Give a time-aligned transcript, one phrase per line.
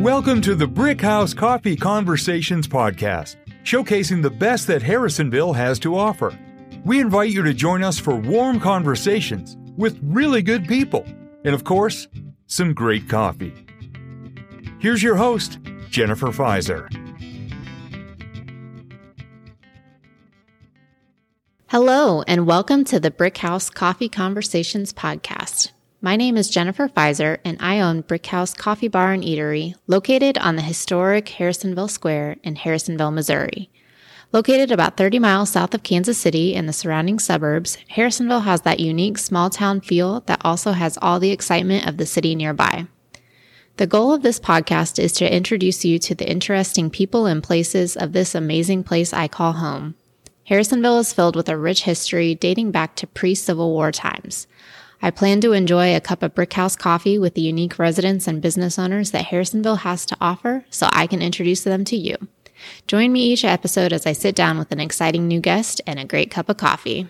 [0.00, 5.94] Welcome to the Brick House Coffee Conversations podcast, showcasing the best that Harrisonville has to
[5.94, 6.32] offer.
[6.86, 11.04] We invite you to join us for warm conversations with really good people,
[11.44, 12.08] and of course,
[12.46, 13.52] some great coffee.
[14.78, 15.58] Here's your host,
[15.90, 16.88] Jennifer Pfizer.
[21.66, 25.72] Hello, and welcome to the Brick House Coffee Conversations podcast.
[26.02, 30.56] My name is Jennifer Pfizer, and I own Brickhouse Coffee Bar and Eatery, located on
[30.56, 33.70] the historic Harrisonville Square in Harrisonville, Missouri.
[34.32, 38.80] Located about 30 miles south of Kansas City and the surrounding suburbs, Harrisonville has that
[38.80, 42.86] unique small town feel that also has all the excitement of the city nearby.
[43.76, 47.94] The goal of this podcast is to introduce you to the interesting people and places
[47.94, 49.96] of this amazing place I call home.
[50.48, 54.46] Harrisonville is filled with a rich history dating back to pre Civil War times.
[55.02, 58.78] I plan to enjoy a cup of Brickhouse coffee with the unique residents and business
[58.78, 62.16] owners that Harrisonville has to offer so I can introduce them to you.
[62.86, 66.04] Join me each episode as I sit down with an exciting new guest and a
[66.04, 67.08] great cup of coffee.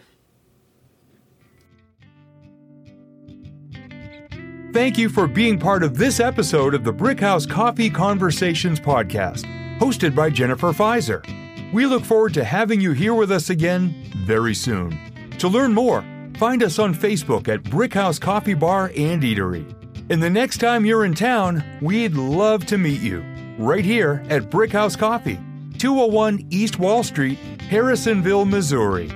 [4.73, 9.45] Thank you for being part of this episode of the Brickhouse Coffee Conversations podcast,
[9.81, 11.25] hosted by Jennifer Pfizer.
[11.73, 14.97] We look forward to having you here with us again very soon.
[15.39, 16.05] To learn more,
[16.41, 19.63] Find us on Facebook at Brickhouse Coffee Bar and Eatery.
[20.09, 23.23] And the next time you're in town, we'd love to meet you
[23.59, 25.39] right here at Brickhouse Coffee,
[25.77, 27.39] 201 East Wall Street,
[27.69, 29.11] Harrisonville, Missouri.